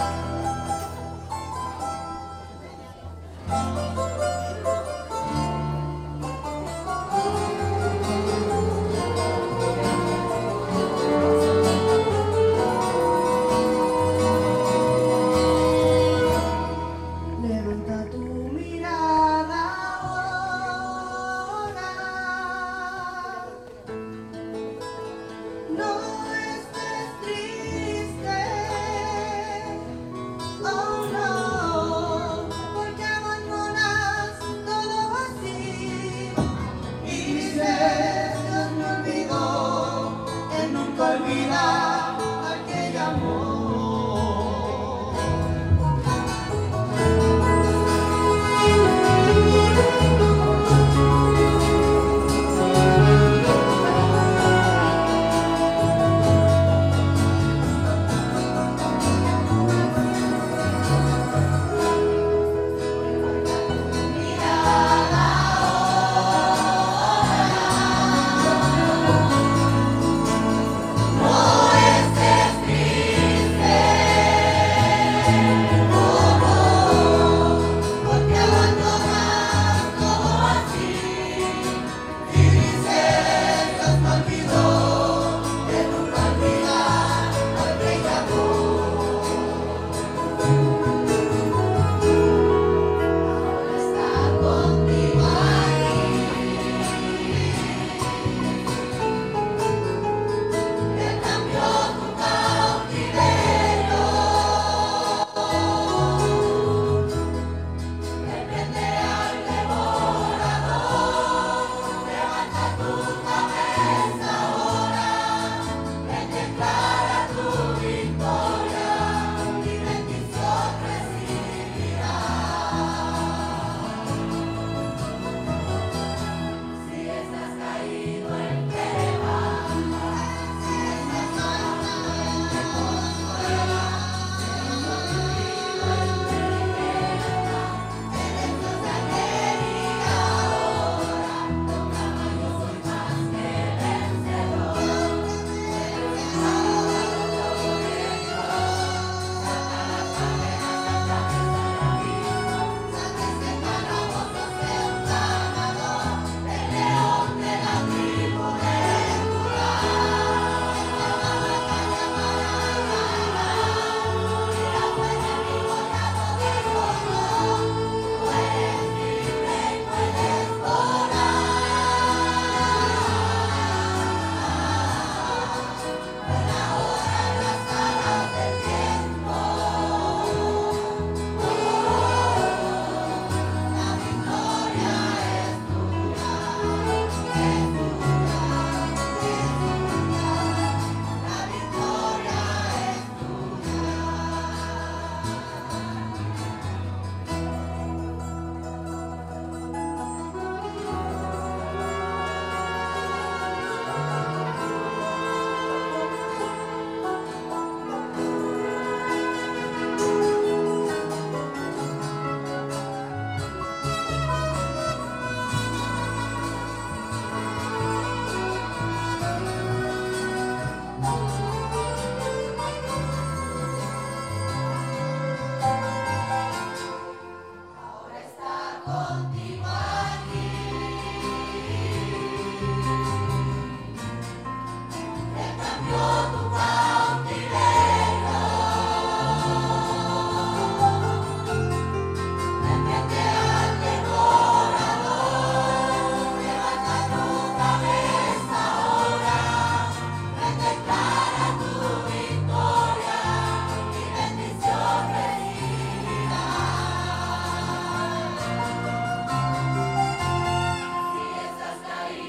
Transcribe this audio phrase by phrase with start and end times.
[0.00, 0.29] No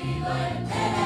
[0.03, 1.00] Amen.